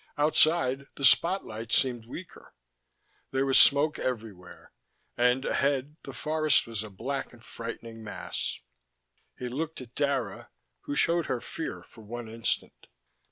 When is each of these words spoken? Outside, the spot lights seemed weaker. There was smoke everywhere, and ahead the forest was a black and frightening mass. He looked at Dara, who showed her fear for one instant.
Outside, 0.17 0.87
the 0.95 1.05
spot 1.05 1.45
lights 1.45 1.75
seemed 1.75 2.07
weaker. 2.07 2.55
There 3.29 3.45
was 3.45 3.59
smoke 3.59 3.99
everywhere, 3.99 4.71
and 5.15 5.45
ahead 5.45 5.95
the 6.03 6.11
forest 6.11 6.65
was 6.65 6.81
a 6.81 6.89
black 6.89 7.33
and 7.33 7.45
frightening 7.45 8.03
mass. 8.03 8.59
He 9.37 9.47
looked 9.47 9.79
at 9.79 9.93
Dara, 9.93 10.49
who 10.85 10.95
showed 10.95 11.27
her 11.27 11.39
fear 11.39 11.83
for 11.83 12.01
one 12.01 12.27
instant. 12.27 12.87